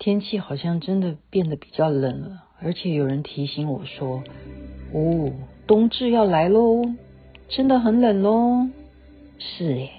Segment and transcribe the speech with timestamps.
[0.00, 4.24] 天气好像真的变得比较冷了，而且有人提醒我说
[4.94, 5.30] ：“哦，
[5.66, 6.82] 冬至要来喽，
[7.48, 8.66] 真的很冷喽。”
[9.38, 9.90] 是耶。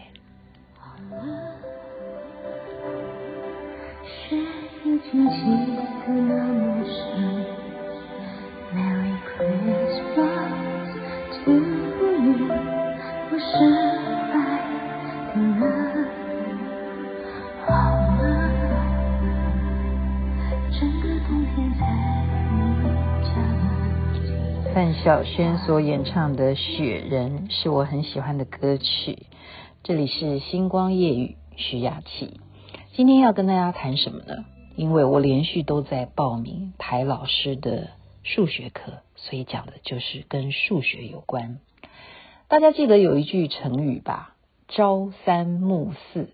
[24.73, 29.25] 范晓萱所演唱的《雪人》是我很喜欢的歌曲。
[29.81, 32.39] 这里是星光夜语，徐雅琪。
[32.93, 34.45] 今天要跟大家谈什么呢？
[34.75, 37.89] 因为我连续都在报名台老师的
[38.21, 41.57] 数学课，所以讲的就是跟数学有关。
[42.47, 44.35] 大家记得有一句成语吧
[44.69, 46.29] ？“朝三暮四”。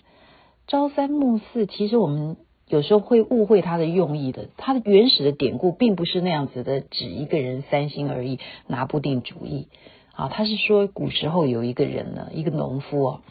[0.67, 2.35] 朝三暮四，其实我们。
[2.69, 9.67] 有时候会误会他的用意的，他的原始的典故并不是那样子的，指一个人三心二意，拿不定主意
[10.13, 10.27] 啊。
[10.27, 13.21] 他是说古时候有一个人呢，一个农夫啊，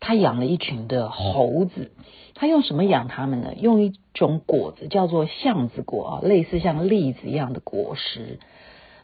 [0.00, 1.90] 他养了一群的猴子，
[2.34, 3.52] 他用什么养他们呢？
[3.58, 8.38] 用一种果子叫做橡子果啊，类似像栗子一样的果实。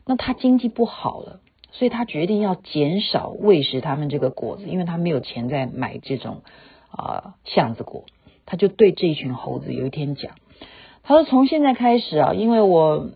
[0.06, 1.40] 那他经济不好了，
[1.72, 6.40] 所以他决定要减少喂食他们这个果子，因为他没有钱再买这种
[6.90, 8.04] 啊橡子果。
[8.46, 10.32] 他就对这一群猴子有一天讲，
[11.02, 13.10] 他说：“从现在开始啊，因为我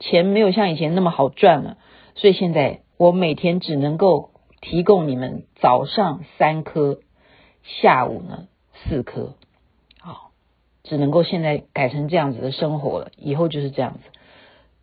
[0.00, 1.78] 钱没有像以前那么好赚了，
[2.14, 7.00] 所以现在我每天只能够提供你们早上三颗，
[7.62, 9.34] 下午呢四颗，
[10.00, 10.30] 好，
[10.82, 14.00] 只能够现在改成这样子的生活了，以后就是这样子。”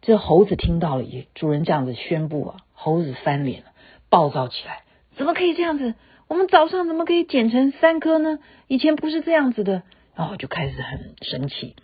[0.01, 3.71] 这猴子听到了，也主人这样子宣布啊，猴子翻脸了，
[4.09, 4.83] 暴躁起来
[5.17, 5.93] ：“怎么可以这样子？”
[6.29, 8.37] 我们早上怎么可以减成三颗呢？
[8.67, 9.81] 以前不是这样子的，
[10.15, 11.75] 然后就开始很生气。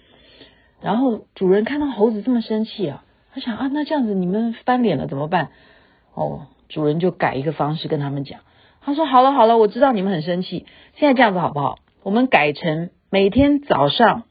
[0.81, 5.49] 然后主人看到猴子这么生气啊，他想啊，那这样子你们翻脸了怎么办？
[6.13, 8.41] 哦，主人就改一个方式跟他们讲，
[8.81, 11.79] 他说：好了好了，我知道你们很生气，现在这样子好不好？
[12.03, 14.25] 我们改成每天早上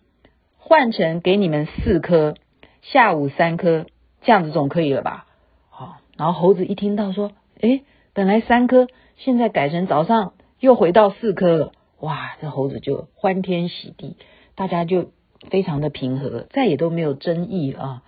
[0.59, 2.37] 换成给你们四颗，
[2.83, 3.87] 下午三颗，
[4.23, 5.27] 这样子总可以了吧？
[5.71, 7.83] 好，然后猴子一听到说，诶，
[8.15, 8.89] 本来三颗。
[9.17, 12.33] 现在改成早上又回到四颗了，哇！
[12.41, 14.17] 这猴子就欢天喜地，
[14.57, 15.13] 大家就
[15.51, 18.03] 非常的平和，再也都没有争议啊，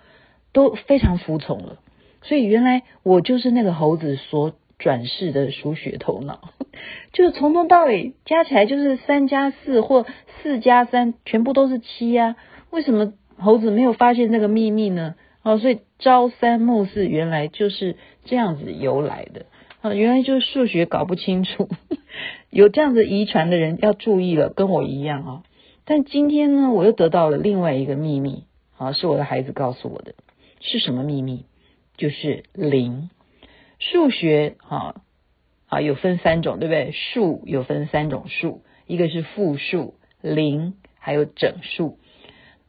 [0.51, 1.77] 都非常服从了。
[2.23, 6.49] 所以原来我就是那个猴子所转世的数学头脑，
[7.13, 10.05] 就是从头到尾加起来就是三加四或
[10.43, 12.35] 四加三，全部都是七呀。
[12.69, 15.15] 为什么猴子没有发现这个秘密呢？
[15.41, 19.45] 哦，所以朝三暮四原来就是这样子由来的。
[19.93, 21.69] 原来就是数学搞不清楚，
[22.49, 25.43] 有这样子遗传的人要注意了，跟我一样啊。
[25.85, 28.43] 但今天呢，我又得到了另外一个秘密，
[28.77, 30.15] 啊，是我的孩子告诉我的，
[30.59, 31.45] 是什么秘密？
[31.95, 33.09] 就是零。
[33.79, 34.95] 数学啊
[35.67, 36.91] 啊有分三种，对不对？
[36.91, 41.99] 数有分三种数，一个是负数、零，还有整数。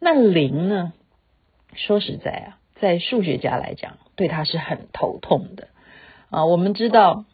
[0.00, 0.92] 那零呢？
[1.74, 5.68] 说实在啊，在数学家来讲，对他是很头痛的。
[6.30, 7.24] 啊，我们知道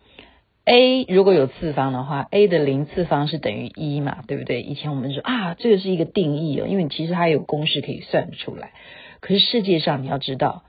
[0.65, 4.63] a 如果有次方的话，a 的零次方是等于一嘛，对不对？
[4.63, 8.71] 以前我们说啊，这个是一个定义哦，因为其实它有公式可以算出来。
[9.21, 10.63] 可是世界上你要知道，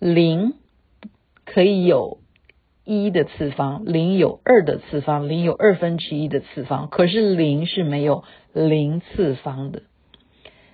[0.00, 0.54] 零
[1.44, 2.18] 可以有
[2.84, 9.82] 一的次方，零有二的次方，零有二分之一的次方，可是零是没有零次方的，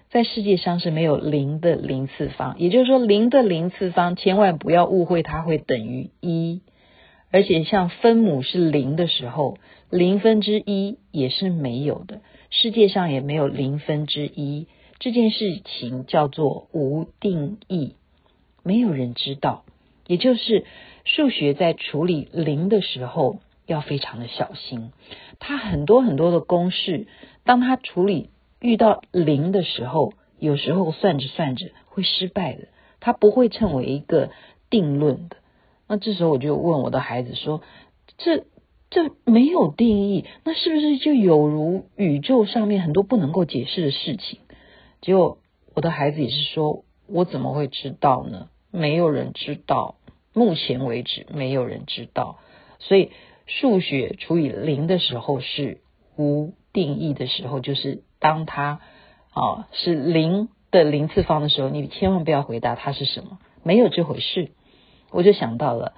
[0.09, 2.59] 在世界上是没有零的零次方。
[2.59, 6.63] 也就是说，零的零次方千万不要误会，它会等于一。
[7.37, 9.59] 而且像分母是零的时候，
[9.91, 12.23] 零分之一也是没有的。
[12.49, 17.95] 世界上也没有零分之一这件事情，叫做无定义，
[18.63, 19.67] 没有人知道。
[20.07, 20.65] 也就是
[21.05, 24.91] 数学在处理零的时候要非常的小心。
[25.39, 27.07] 它很多很多的公式，
[27.45, 28.31] 当它处理
[28.63, 32.69] 遇到零的时候，有时候算着算着会失败的，
[32.99, 34.31] 它不会成为一个
[34.71, 35.37] 定论的。
[35.89, 37.63] 那这时候我就问我的孩子说
[38.19, 38.45] ：“这
[38.91, 44.41] 这没有定义，那是不是就有如宇宙上面很多不能够解释的事情？”
[45.01, 45.39] 结果
[45.75, 48.49] 我的孩子也是说：“我怎么会知道呢？
[48.73, 49.97] 没有人知道，
[50.35, 52.39] 目前为止没有人知道。
[52.81, 53.13] 所以
[53.47, 55.81] 数学除以零的时候是
[56.17, 58.81] 无定义的时候，就是当它
[59.31, 64.51] 啊是零的零次方的时候，你千万不要回答它是什么，没有这回事。”
[65.11, 65.95] 我就想到了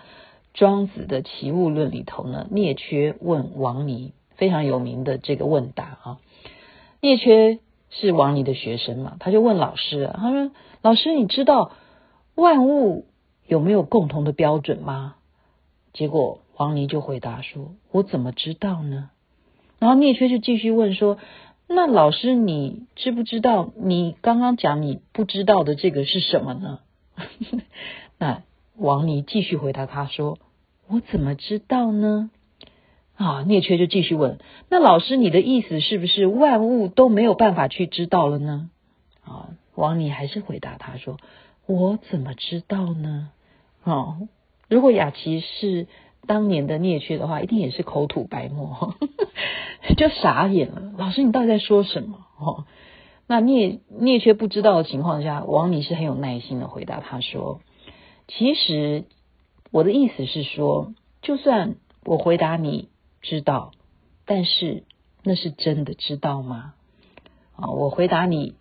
[0.55, 6.19] 庄子的《齐物论》里头呢，啮缺问王尼非常有名的这个问答啊。
[7.01, 7.61] 啮缺
[7.91, 10.51] 是王尼的学生嘛，他就问老师了，他说
[10.83, 11.73] ：“老师，你知道
[12.35, 13.07] 万物
[13.47, 15.15] 有没有共同的标准吗？”
[15.95, 19.11] 结果王尼就回答说：“我怎么知道呢？”
[19.79, 21.19] 然后啮缺就继续问说
[21.69, 26.81] ：“那老师，你知不知道你刚刚讲你不知道的这个是什么呢？”
[28.19, 28.43] 那
[28.79, 30.39] 王尼继续回答他说
[30.89, 32.31] ：“我怎么知道呢？”
[33.17, 34.39] 啊，聂缺就继续问
[34.71, 38.71] ：“那老师，你的意思是不是万物都没有办法去知道了呢？”
[39.25, 41.19] 啊，王尼还是回答他说
[41.67, 43.31] ：“我怎么知道呢？”
[43.85, 44.19] 啊，
[44.69, 45.87] 如果雅琪是。
[46.27, 48.97] 当年的聂缺的话，一定也是口吐白沫，
[49.97, 50.93] 就傻眼了。
[50.99, 52.19] 老师，你到底在说什么？
[52.39, 52.67] 哦，
[53.27, 57.61] 那聂聂缺不知道的情况下，王尼是很有耐心的回答他说
[58.29, 59.05] ：“其实
[59.73, 62.89] 我的意思是说，就算我回答你
[63.21, 63.73] 知道，
[64.25, 64.85] 但是
[65.25, 66.75] 那是真的知道吗？
[67.57, 68.55] 啊，我回答你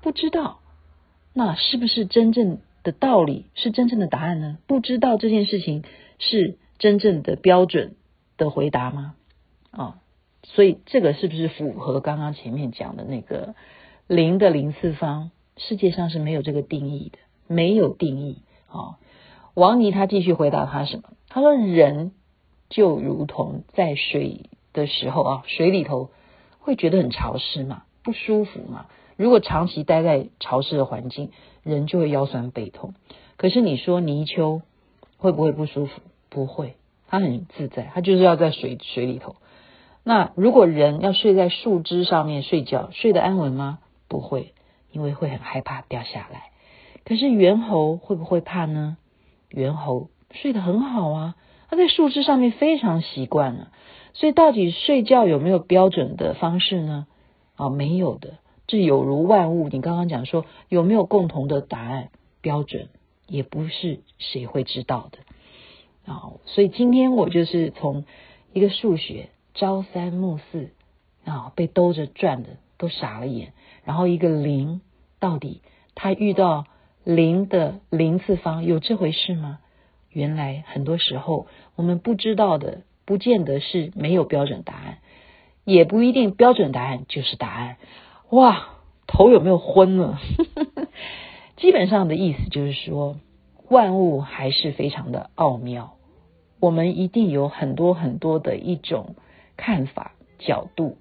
[0.00, 0.60] 不知道，
[1.34, 3.44] 那是不是真正的道理？
[3.54, 4.56] 是真正的答案呢？
[4.66, 5.84] 不知道这件事情
[6.18, 7.94] 是。”真正的标准
[8.36, 9.14] 的回答吗？
[9.70, 10.00] 啊、
[10.42, 13.54] 所以这个是不是符合刚刚前面讲的那个
[14.08, 15.30] 零的零次方？
[15.56, 18.38] 世界上是没有这个定义的，没有定义。
[18.72, 18.94] 啊、哦，
[19.54, 21.04] 王尼他继续回答他什么？
[21.28, 22.12] 他说：“人
[22.68, 26.10] 就如同在水的时候啊，水里头
[26.58, 28.86] 会觉得很潮湿嘛，不舒服嘛。
[29.16, 31.30] 如果长期待在潮湿的环境，
[31.62, 32.94] 人就会腰酸背痛。
[33.36, 34.62] 可是你说泥鳅
[35.18, 36.76] 会不会不舒服？”不会，
[37.08, 39.36] 它很自在，它就是要在水水里头。
[40.02, 43.80] 那如果人要睡在树枝上面睡觉，睡得安稳吗？
[44.08, 44.54] 不会，
[44.90, 46.51] 因为会很害怕掉下来。
[47.04, 48.96] 可是猿猴会不会怕呢？
[49.50, 51.34] 猿猴睡得很好啊，
[51.68, 53.70] 它在树枝上面非常习惯了。
[54.14, 57.06] 所以到底睡觉有没有标准的方式呢？
[57.56, 58.34] 啊，没有的。
[58.66, 62.10] 这有如万物，你刚刚讲说有没有共同的答案
[62.40, 62.88] 标准，
[63.26, 66.12] 也不是谁会知道的。
[66.12, 68.04] 啊，所以今天我就是从
[68.52, 70.70] 一个数学朝三暮四
[71.24, 73.52] 啊，被兜着转的都傻了眼。
[73.84, 74.80] 然后一个零，
[75.18, 75.60] 到底
[75.94, 76.66] 他遇到
[77.04, 79.58] 零的零次方有这回事吗？
[80.10, 81.46] 原来很多时候
[81.76, 84.98] 我们不知道的，不见得是没有标准答案，
[85.64, 87.76] 也不一定标准答案就是答案。
[88.30, 88.68] 哇，
[89.06, 90.20] 头有没有昏了？
[91.56, 93.16] 基本上的意思就是说。
[93.68, 95.94] 万物还是非常的奥妙，
[96.60, 99.14] 我们一定有很多很多的一种
[99.56, 100.98] 看法角度，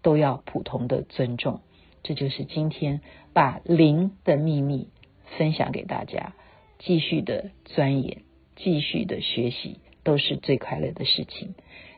[0.00, 1.60] 都要普通的尊重。
[2.02, 3.02] 这就是今天
[3.34, 4.88] 把零的秘密
[5.38, 6.34] 分享给大家，
[6.78, 8.22] 继续的钻研，
[8.56, 11.54] 继续的学习，都是最快乐的事情。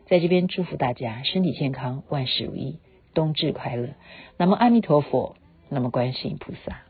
[0.07, 2.79] 在这边祝福大家身体健康，万事如意，
[3.13, 3.91] 冬至快乐。
[4.39, 5.37] 那么阿弥陀佛，
[5.69, 6.86] 那么观世音菩萨。